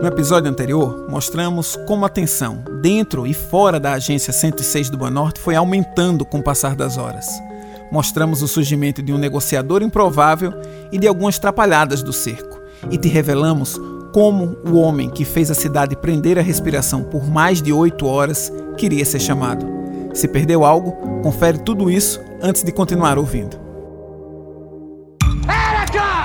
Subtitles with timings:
[0.00, 5.38] No episódio anterior, mostramos como a tensão dentro e fora da agência 106 do Banorte
[5.38, 7.28] foi aumentando com o passar das horas.
[7.92, 10.54] Mostramos o surgimento de um negociador improvável
[10.90, 12.58] e de algumas trapalhadas do cerco.
[12.90, 13.78] E te revelamos
[14.14, 18.50] como o homem que fez a cidade prender a respiração por mais de oito horas
[18.78, 19.66] queria ser chamado.
[20.14, 23.58] Se perdeu algo, confere tudo isso antes de continuar ouvindo.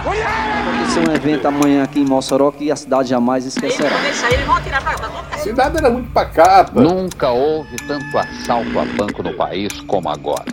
[0.06, 0.45] Vai
[0.96, 3.98] ser um evento amanhã aqui em Mossoró que a cidade jamais esquecerá.
[5.32, 6.80] A cidade era muito pacata.
[6.80, 10.46] Nunca houve tanto assalto a banco no país como agora.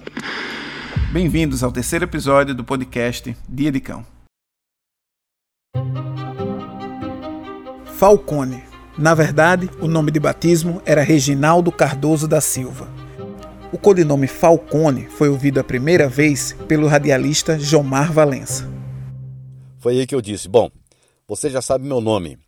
[1.13, 4.05] Bem-vindos ao terceiro episódio do podcast Dia de Cão.
[7.95, 8.65] Falcone.
[8.99, 12.89] Na verdade, o nome de batismo era Reginaldo Cardoso da Silva.
[13.71, 18.82] O codinome Falcone foi ouvido a primeira vez pelo radialista Jomar Valença.
[19.83, 20.71] Foi aí que eu disse: Bom,
[21.27, 22.39] você já sabe meu nome.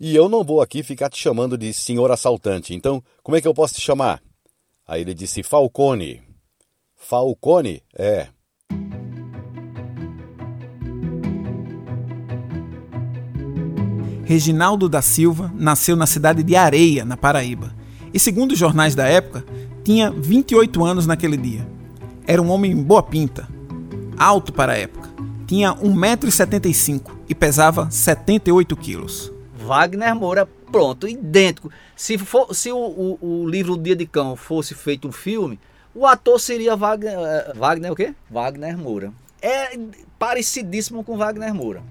[0.00, 3.46] E eu não vou aqui ficar te chamando de senhor assaltante, então como é que
[3.46, 4.22] eu posso te chamar?
[4.86, 6.22] Aí ele disse: Falcone.
[6.96, 7.82] Falcone?
[7.94, 8.28] É.
[14.24, 17.74] Reginaldo da Silva nasceu na cidade de Areia, na Paraíba,
[18.14, 19.44] e segundo os jornais da época,
[19.84, 21.68] tinha 28 anos naquele dia.
[22.26, 23.46] Era um homem boa pinta,
[24.16, 25.07] alto para a época,
[25.48, 29.32] tinha 1,75m e pesava 78 quilos.
[29.56, 31.70] Wagner Moura, pronto, idêntico.
[31.96, 35.58] Se, for, se o, o, o livro Dia de Cão fosse feito um filme,
[35.94, 37.14] o ator seria Wagner.
[37.18, 38.14] eh, Wagner o quê?
[38.30, 39.10] Wagner Moura.
[39.40, 39.78] É
[40.18, 41.82] parecidíssimo com Wagner Moura.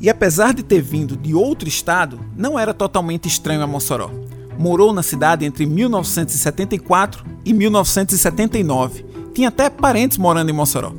[0.00, 4.10] E apesar de ter vindo de outro estado, não era totalmente estranho a Mossoró.
[4.56, 9.04] Morou na cidade entre 1974 e 1979.
[9.34, 10.92] Tinha até parentes morando em Mossoró.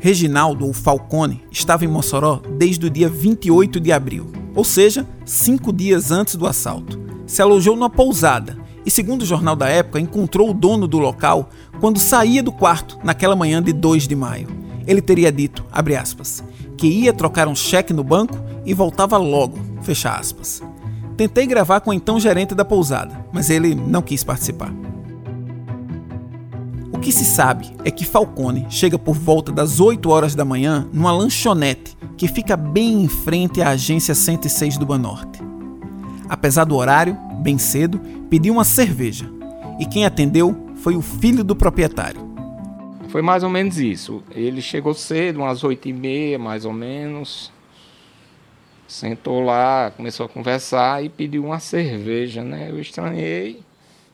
[0.00, 5.72] Reginaldo, ou Falcone, estava em Mossoró desde o dia 28 de abril, ou seja, cinco
[5.72, 6.98] dias antes do assalto.
[7.26, 11.50] Se alojou numa pousada e, segundo o jornal da época, encontrou o dono do local
[11.80, 14.48] quando saía do quarto naquela manhã de 2 de maio.
[14.86, 16.42] Ele teria dito, aspas,
[16.76, 19.58] que ia trocar um cheque no banco e voltava logo.
[21.16, 24.72] Tentei gravar com o então gerente da pousada, mas ele não quis participar.
[26.98, 30.88] O que se sabe é que Falcone chega por volta das 8 horas da manhã
[30.92, 35.38] numa lanchonete que fica bem em frente à agência 106 do Banorte.
[36.28, 39.30] Apesar do horário, bem cedo, pediu uma cerveja
[39.78, 42.20] e quem atendeu foi o filho do proprietário.
[43.10, 44.20] Foi mais ou menos isso.
[44.32, 47.52] Ele chegou cedo, umas oito e meia, mais ou menos.
[48.88, 52.68] Sentou lá, começou a conversar e pediu uma cerveja, né?
[52.68, 53.67] Eu estranhei.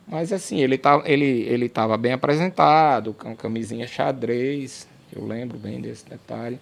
[0.07, 4.87] Mas assim, ele estava ele, ele tava bem apresentado, com camisinha xadrez.
[5.15, 6.59] Eu lembro bem desse detalhe.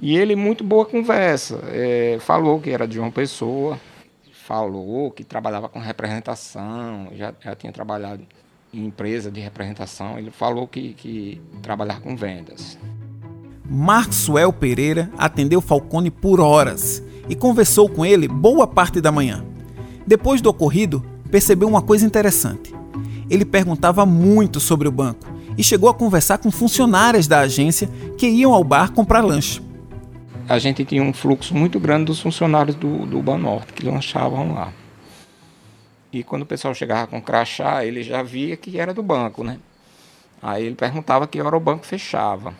[0.00, 1.60] E ele, muito boa conversa.
[1.68, 3.80] É, falou que era de uma pessoa.
[4.32, 7.08] Falou que trabalhava com representação.
[7.14, 8.22] Já, já tinha trabalhado
[8.72, 10.18] em empresa de representação.
[10.18, 12.78] Ele falou que, que trabalhar com vendas.
[13.68, 19.44] Maxwell Pereira atendeu Falcone por horas e conversou com ele boa parte da manhã.
[20.06, 22.74] Depois do ocorrido, percebeu uma coisa interessante.
[23.28, 25.26] Ele perguntava muito sobre o banco
[25.58, 29.60] e chegou a conversar com funcionárias da agência que iam ao bar comprar lanche.
[30.48, 34.72] A gente tinha um fluxo muito grande dos funcionários do, do Banorte que lanchavam lá.
[36.12, 39.58] E quando o pessoal chegava com crachá, ele já via que era do banco, né?
[40.40, 42.54] Aí ele perguntava que hora o banco fechava.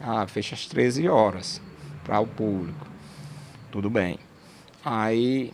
[0.00, 1.60] Ah, fecha às 13 horas
[2.04, 2.86] para o público.
[3.72, 4.18] Tudo bem.
[4.84, 5.52] Aí,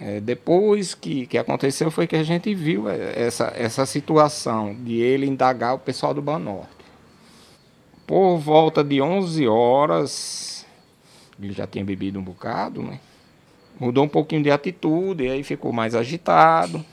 [0.00, 4.98] é, depois que, que aconteceu, foi que a gente viu é, essa, essa situação de
[4.98, 6.70] ele indagar o pessoal do Banorte.
[8.06, 10.66] Por volta de 11 horas,
[11.40, 12.98] ele já tinha bebido um bocado, né?
[13.78, 16.84] Mudou um pouquinho de atitude, aí ficou mais agitado.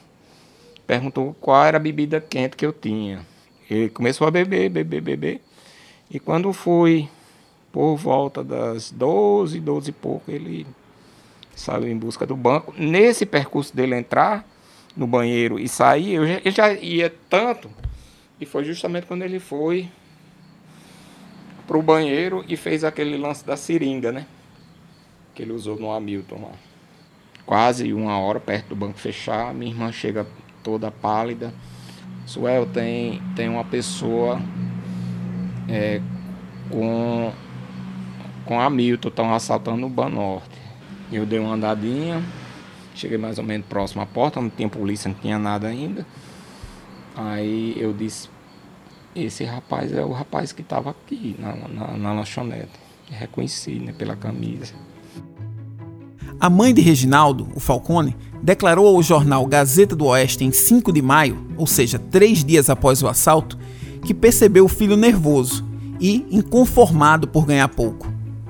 [0.85, 3.25] Perguntou qual era a bebida quente que eu tinha.
[3.69, 5.41] Ele começou a beber, beber, beber.
[6.12, 7.09] E quando foi
[7.72, 10.65] por volta das 12, 12 e pouco, ele
[11.57, 12.74] saiu em busca do banco.
[12.77, 14.45] Nesse percurso dele entrar
[14.95, 17.69] no banheiro e sair, eu já, eu já ia tanto.
[18.39, 19.89] E foi justamente quando ele foi
[21.65, 24.25] pro banheiro e fez aquele lance da seringa, né?
[25.33, 26.51] Que ele usou no Hamilton lá.
[27.45, 30.27] Quase uma hora perto do banco fechar, minha irmã chega
[30.63, 31.54] toda pálida.
[32.25, 34.39] Suel, tem, tem uma pessoa
[35.68, 36.01] é,
[36.69, 37.31] com,
[38.45, 40.67] com Hamilton, estão assaltando o Banorte.
[41.12, 42.24] Eu dei uma andadinha,
[42.94, 46.06] cheguei mais ou menos próximo à porta, não tinha polícia, não tinha nada ainda.
[47.15, 48.30] Aí eu disse,
[49.15, 52.69] esse rapaz é o rapaz que estava aqui na, na, na lanchonete.
[53.09, 54.74] Reconheci né, pela camisa.
[56.39, 61.01] A mãe de Reginaldo, o Falcone, declarou ao jornal Gazeta do Oeste em 5 de
[61.01, 63.57] maio, ou seja, três dias após o assalto,
[64.06, 65.65] que percebeu o filho nervoso
[66.00, 68.06] e inconformado por ganhar pouco.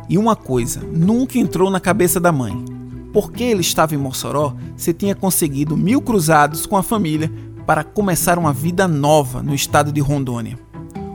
[0.09, 2.63] E uma coisa nunca entrou na cabeça da mãe:
[3.11, 7.31] porque ele estava em Mossoró, se tinha conseguido mil cruzados com a família
[7.65, 10.57] para começar uma vida nova no estado de Rondônia.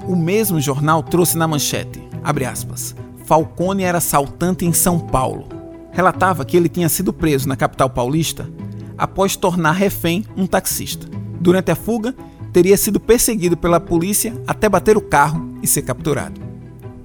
[0.07, 2.03] O mesmo jornal trouxe na manchete,
[2.51, 2.95] aspas,
[3.25, 5.49] Falcone era assaltante em São Paulo.
[5.93, 8.51] Relatava que ele tinha sido preso na capital paulista
[8.99, 11.07] após tornar refém um taxista.
[11.41, 12.15] Durante a fuga,
[12.53, 16.52] teria sido perseguido pela polícia até bater o carro e ser capturado.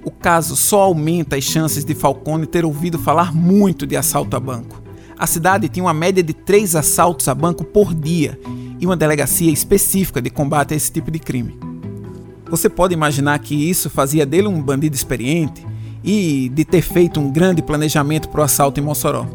[0.08, 4.40] O caso só aumenta as chances de Falcone ter ouvido falar muito de assalto a
[4.40, 4.82] banco.
[5.18, 8.40] A cidade tinha uma média de três assaltos a banco por dia
[8.80, 11.58] e uma delegacia específica de combate a esse tipo de crime.
[12.48, 15.66] Você pode imaginar que isso fazia dele um bandido experiente
[16.02, 19.26] e de ter feito um grande planejamento para o assalto em Mossoró.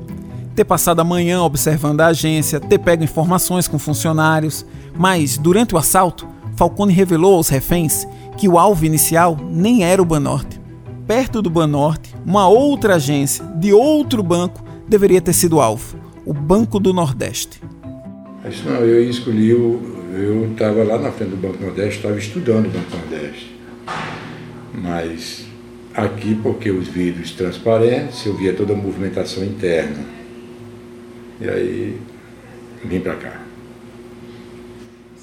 [0.56, 4.66] Ter passado a manhã observando a agência, ter pego informações com funcionários,
[4.98, 10.06] mas durante o assalto, Falcone revelou aos reféns que o alvo inicial nem era o
[10.06, 10.63] Banorte.
[11.08, 16.80] Perto do Banorte, uma outra agência de outro banco deveria ter sido alvo, o Banco
[16.80, 17.62] do Nordeste.
[18.44, 19.92] Mas não, eu escolhi o.
[20.14, 23.60] Eu estava lá na frente do Banco do Nordeste, estava estudando o Banco do Nordeste.
[24.74, 25.46] Mas
[25.94, 30.06] aqui, porque os vidros transparentes, eu via toda a movimentação interna.
[31.42, 32.02] E aí
[32.86, 33.42] vim para cá.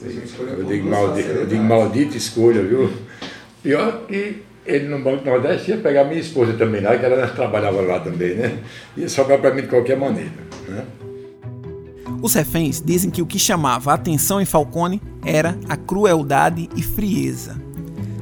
[0.02, 2.90] Eu digo, maldita, eu digo maldita escolha, viu?
[3.62, 7.26] Pior que ele no Banco do Nordeste ia pegar minha esposa também lá, que ela
[7.28, 8.58] trabalhava lá também, né?
[8.96, 10.30] Ia sobrar para mim de qualquer maneira,
[10.68, 10.84] né?
[12.22, 16.82] Os reféns dizem que o que chamava a atenção em Falcone era a crueldade e
[16.82, 17.56] frieza.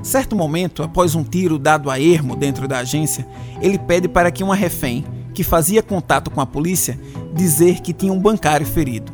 [0.02, 3.26] Certo momento, após um tiro dado a ermo dentro da agência,
[3.60, 5.04] ele pede para que uma refém,
[5.34, 6.98] que fazia contato com a polícia,
[7.34, 9.12] dizer que tinha um bancário ferido.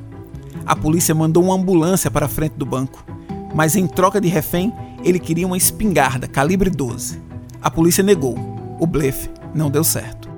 [0.67, 3.05] A polícia mandou uma ambulância para a frente do banco,
[3.55, 4.73] mas em troca de refém,
[5.05, 7.23] ele queria uma espingarda calibre 12.
[7.61, 8.37] A polícia negou.
[8.81, 10.29] O blefe não deu certo.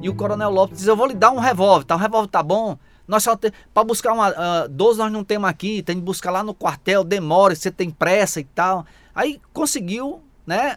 [0.00, 1.96] E o Coronel Lopes diz: Eu vou lhe dar um revólver, tá?
[1.96, 2.78] O revólver tá bom.
[3.06, 3.50] Nós só tem,
[3.84, 7.54] buscar uma uh, 12 nós não temos aqui, tem que buscar lá no quartel, demora,
[7.54, 8.86] você tem pressa e tal.
[9.14, 10.76] Aí conseguiu, né,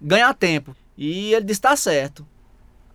[0.00, 0.74] ganhar tempo.
[0.96, 2.26] E ele disse: "Tá certo".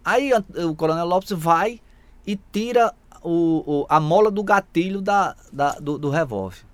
[0.03, 0.31] Aí
[0.65, 1.81] o Coronel Lopes vai
[2.25, 6.68] e tira o, o, a mola do gatilho da, da do, do revólver.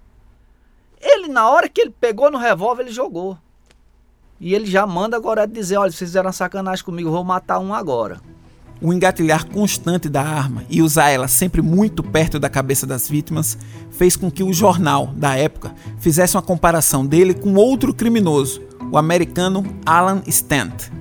[1.02, 3.38] Ele, na hora que ele pegou no revólver, ele jogou.
[4.40, 8.20] E ele já manda agora dizer: olha, vocês fizeram sacanagem comigo, vou matar um agora.
[8.82, 13.58] O engatilhar constante da arma e usar ela sempre muito perto da cabeça das vítimas
[13.90, 18.98] fez com que o jornal da época fizesse uma comparação dele com outro criminoso, o
[18.98, 20.92] americano Alan Stant.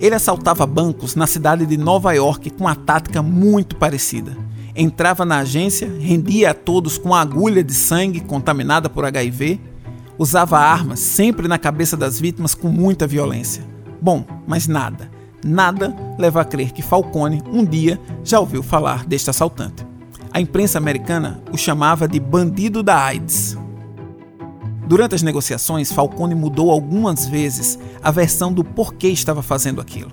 [0.00, 4.34] Ele assaltava bancos na cidade de Nova York com uma tática muito parecida
[4.74, 9.60] entrava na agência, rendia a todos com agulha de sangue contaminada por HIV,
[10.18, 13.64] usava armas sempre na cabeça das vítimas com muita violência.
[14.00, 15.10] Bom, mas nada,
[15.44, 19.86] nada leva a crer que Falcone um dia já ouviu falar deste assaltante.
[20.32, 23.56] A imprensa americana o chamava de bandido da AIDS.
[24.86, 30.10] Durante as negociações, Falcone mudou algumas vezes a versão do porquê estava fazendo aquilo.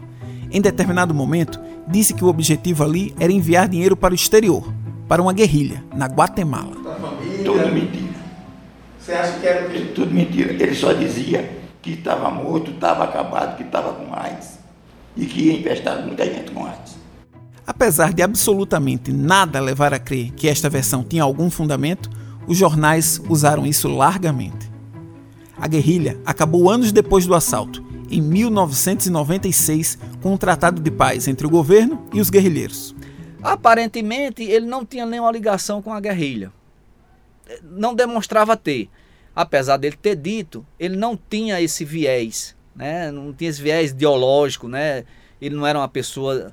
[0.52, 1.60] Em determinado momento,
[1.90, 4.72] disse que o objetivo ali era enviar dinheiro para o exterior,
[5.08, 6.76] para uma guerrilha, na Guatemala.
[7.44, 8.20] Tudo mentira.
[9.00, 9.80] Você acha que era o quê?
[9.96, 10.54] Tudo mentira.
[10.54, 14.60] Ele só dizia que estava morto, estava acabado, que estava com AIDS
[15.18, 16.98] e que ia infestar muita gente com AIDS.
[17.66, 22.10] Apesar de absolutamente nada levar a crer que esta versão tinha algum fundamento,
[22.48, 24.70] os jornais usaram isso largamente.
[25.58, 31.46] A guerrilha acabou anos depois do assalto em 1996 com um tratado de paz entre
[31.46, 32.96] o governo e os guerrilheiros.
[33.42, 36.52] Aparentemente, ele não tinha nenhuma ligação com a guerrilha.
[37.64, 38.90] Não demonstrava ter.
[39.36, 43.10] Apesar dele ter dito, ele não tinha esse viés, né?
[43.12, 45.06] não tinha esse viés ideológico, né?
[45.42, 46.52] ele não era uma pessoa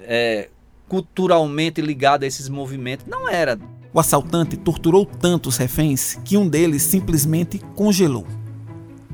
[0.00, 0.48] é,
[0.88, 3.06] culturalmente ligada a esses movimentos.
[3.06, 3.58] Não era.
[3.92, 8.26] O assaltante torturou tanto os reféns que um deles simplesmente congelou.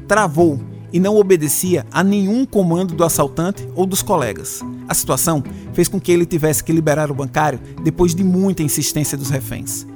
[0.09, 0.61] Travou
[0.93, 4.63] e não obedecia a nenhum comando do assaltante ou dos colegas.
[4.89, 9.17] A situação fez com que ele tivesse que liberar o bancário depois de muita insistência
[9.17, 9.87] dos reféns.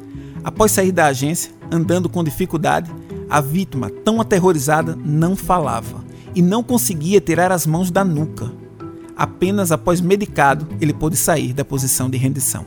[0.43, 2.91] Após sair da agência, andando com dificuldade,
[3.29, 6.05] a vítima, tão aterrorizada, não falava
[6.35, 8.51] e não conseguia tirar as mãos da nuca.
[9.17, 12.65] Apenas após medicado, ele pôde sair da posição de rendição.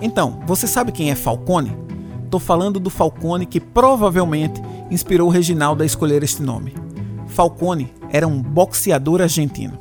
[0.00, 1.76] Então, você sabe quem é Falcone?
[2.24, 6.74] Estou falando do Falcone que provavelmente inspirou Reginaldo a escolher este nome.
[7.32, 9.78] Falcone era um boxeador argentino.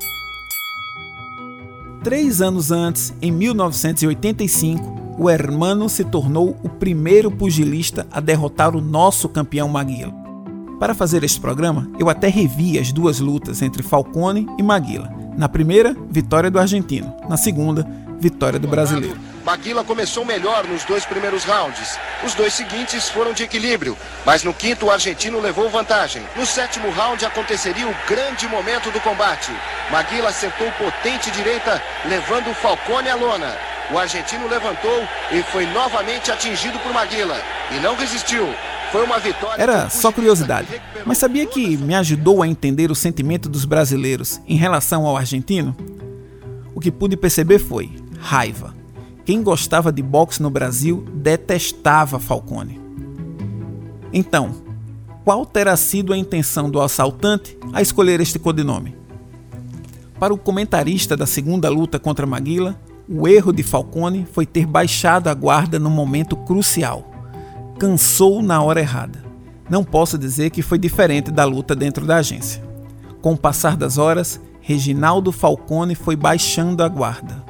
[2.02, 8.82] Três anos antes, em 1985, o Hermano se tornou o primeiro pugilista a derrotar o
[8.82, 10.14] nosso campeão Maguila.
[10.80, 15.14] Para fazer este programa, eu até revi as duas lutas entre Falcone e Maguila.
[15.38, 17.14] Na primeira, vitória do argentino.
[17.30, 17.86] Na segunda,
[18.20, 19.18] vitória do brasileiro.
[19.44, 21.98] Maguila começou melhor nos dois primeiros rounds.
[22.24, 26.22] Os dois seguintes foram de equilíbrio, mas no quinto o argentino levou vantagem.
[26.36, 29.52] No sétimo round aconteceria o grande momento do combate.
[29.90, 33.58] Maguila acertou potente direita, levando o Falcone à lona.
[33.92, 37.42] O argentino levantou e foi novamente atingido por Maguila.
[37.72, 38.48] E não resistiu.
[38.92, 39.62] Foi uma vitória.
[39.62, 40.68] Era só curiosidade,
[41.06, 45.76] mas sabia que me ajudou a entender o sentimento dos brasileiros em relação ao argentino?
[46.76, 48.81] O que pude perceber foi raiva.
[49.32, 52.82] Quem gostava de boxe no Brasil detestava Falcone.
[54.12, 54.52] Então,
[55.24, 58.94] qual terá sido a intenção do assaltante a escolher este codinome?
[60.20, 65.30] Para o comentarista da segunda luta contra Maguila, o erro de Falcone foi ter baixado
[65.30, 67.10] a guarda no momento crucial.
[67.80, 69.24] Cansou na hora errada.
[69.70, 72.62] Não posso dizer que foi diferente da luta dentro da agência.
[73.22, 77.50] Com o passar das horas, Reginaldo Falcone foi baixando a guarda.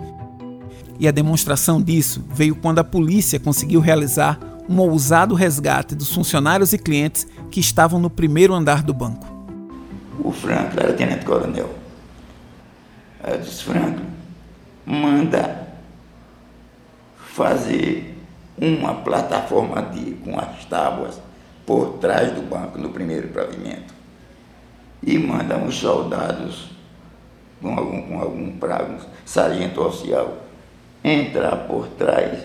[1.01, 4.39] E a demonstração disso veio quando a polícia conseguiu realizar
[4.69, 9.25] um ousado resgate dos funcionários e clientes que estavam no primeiro andar do banco.
[10.23, 11.73] O Franco era tenente-coronel.
[13.27, 14.03] Eu disse, Franco,
[14.85, 15.69] manda
[17.17, 18.15] fazer
[18.55, 21.19] uma plataforma de, com as tábuas
[21.65, 23.91] por trás do banco, no primeiro pavimento.
[25.01, 26.69] E manda uns soldados
[27.59, 30.40] com algum, com algum prago, sargento oficial,
[31.03, 32.39] entrar por trás.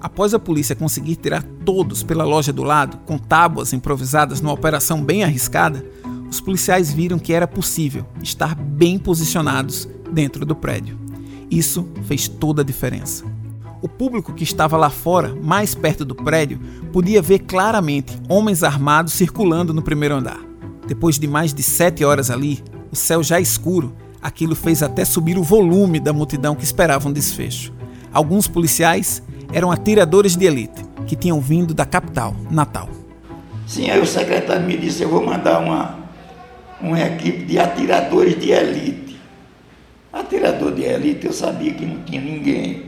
[0.00, 5.02] Após a polícia conseguir tirar todos pela loja do lado, com tábuas improvisadas numa operação
[5.02, 5.84] bem arriscada,
[6.30, 10.98] os policiais viram que era possível estar bem posicionados dentro do prédio.
[11.50, 13.24] Isso fez toda a diferença.
[13.82, 16.60] O público que estava lá fora, mais perto do prédio,
[16.92, 20.40] podia ver claramente homens armados circulando no primeiro andar.
[20.86, 25.38] Depois de mais de sete horas ali, o céu já escuro, aquilo fez até subir
[25.38, 27.72] o volume da multidão que esperava um desfecho.
[28.12, 29.22] Alguns policiais
[29.52, 32.88] eram atiradores de elite, que tinham vindo da capital, Natal.
[33.66, 35.98] Sim, aí o secretário me disse: eu vou mandar uma,
[36.80, 39.20] uma equipe de atiradores de elite.
[40.12, 42.84] Atirador de elite, eu sabia que não tinha ninguém.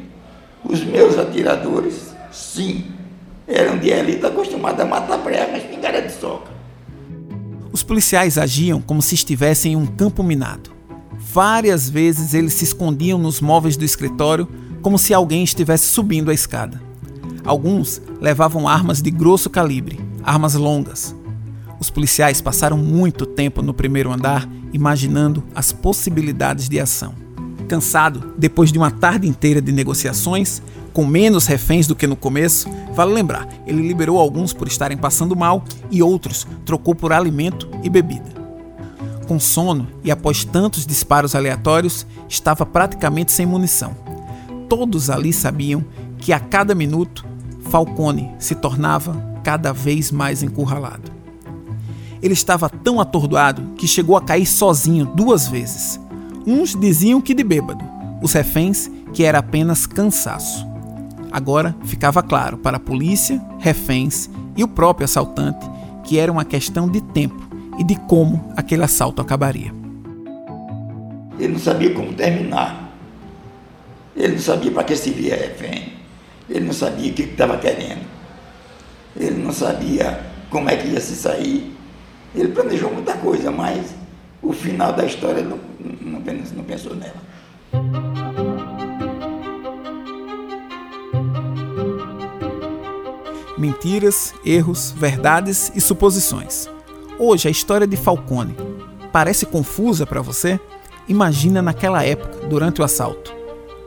[0.64, 2.86] Os meus atiradores, sim,
[3.46, 6.50] eram de elite acostumados a matar prega, mas espingarda de soca.
[7.72, 10.70] Os policiais agiam como se estivessem em um campo minado.
[11.18, 14.48] Várias vezes eles se escondiam nos móveis do escritório
[14.80, 16.82] como se alguém estivesse subindo a escada.
[17.44, 21.14] Alguns levavam armas de grosso calibre, armas longas.
[21.80, 27.14] Os policiais passaram muito tempo no primeiro andar imaginando as possibilidades de ação.
[27.68, 32.68] Cansado, depois de uma tarde inteira de negociações, com menos reféns do que no começo,
[32.94, 37.88] vale lembrar, ele liberou alguns por estarem passando mal e outros trocou por alimento e
[37.88, 38.31] bebida
[39.26, 43.96] com sono e após tantos disparos aleatórios, estava praticamente sem munição.
[44.68, 45.84] Todos ali sabiam
[46.18, 47.24] que a cada minuto
[47.70, 51.10] Falcone se tornava cada vez mais encurralado.
[52.22, 55.98] Ele estava tão atordoado que chegou a cair sozinho duas vezes.
[56.46, 57.84] Uns diziam que de bêbado,
[58.22, 60.66] os reféns que era apenas cansaço.
[61.30, 65.68] Agora ficava claro para a polícia, reféns e o próprio assaltante
[66.04, 69.72] que era uma questão de tempo e de como aquele assalto acabaria.
[71.38, 72.92] Ele não sabia como terminar.
[74.14, 75.92] Ele não sabia para que servia refém.
[76.48, 78.06] Ele não sabia o que estava querendo.
[79.16, 81.74] Ele não sabia como é que ia se sair.
[82.34, 83.94] Ele planejou muita coisa, mas
[84.42, 85.58] o final da história ele não,
[86.00, 87.22] não, não pensou nela.
[93.56, 96.68] Mentiras, erros, verdades e suposições.
[97.24, 98.56] Hoje, a história de Falcone
[99.12, 100.58] parece confusa para você?
[101.06, 103.32] Imagina naquela época, durante o assalto.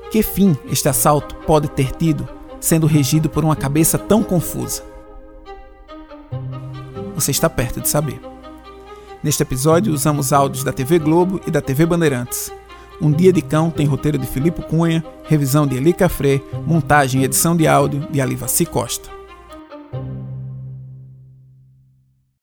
[0.09, 2.25] Que fim este assalto pode ter tido,
[2.61, 4.83] sendo regido por uma cabeça tão confusa?
[7.13, 8.21] Você está perto de saber.
[9.21, 12.53] Neste episódio, usamos áudios da TV Globo e da TV Bandeirantes.
[13.01, 17.25] Um Dia de Cão tem roteiro de Filipe Cunha, revisão de Eli Cafré, montagem e
[17.25, 19.14] edição de áudio de Alivaci Costa.